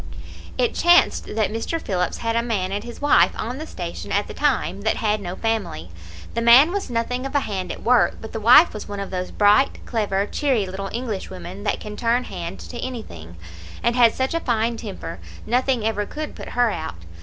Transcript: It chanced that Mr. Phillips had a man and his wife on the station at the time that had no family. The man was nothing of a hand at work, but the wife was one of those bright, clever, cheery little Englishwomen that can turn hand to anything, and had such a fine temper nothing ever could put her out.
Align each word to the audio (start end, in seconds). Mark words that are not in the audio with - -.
It 0.57 0.73
chanced 0.73 1.25
that 1.35 1.51
Mr. 1.51 1.79
Phillips 1.79 2.17
had 2.25 2.35
a 2.35 2.41
man 2.41 2.71
and 2.71 2.83
his 2.83 2.99
wife 3.03 3.33
on 3.35 3.59
the 3.59 3.67
station 3.67 4.11
at 4.11 4.25
the 4.27 4.33
time 4.33 4.81
that 4.81 4.95
had 4.95 5.21
no 5.21 5.35
family. 5.35 5.91
The 6.33 6.41
man 6.41 6.71
was 6.71 6.89
nothing 6.89 7.23
of 7.23 7.35
a 7.35 7.41
hand 7.41 7.71
at 7.71 7.83
work, 7.83 8.17
but 8.19 8.31
the 8.33 8.39
wife 8.39 8.73
was 8.73 8.89
one 8.89 8.99
of 8.99 9.11
those 9.11 9.29
bright, 9.29 9.85
clever, 9.85 10.25
cheery 10.25 10.65
little 10.65 10.89
Englishwomen 10.91 11.65
that 11.65 11.79
can 11.79 11.95
turn 11.95 12.23
hand 12.23 12.59
to 12.61 12.79
anything, 12.79 13.37
and 13.83 13.95
had 13.95 14.15
such 14.15 14.33
a 14.33 14.39
fine 14.39 14.75
temper 14.75 15.19
nothing 15.45 15.85
ever 15.85 16.07
could 16.07 16.33
put 16.35 16.49
her 16.57 16.71
out. 16.71 16.95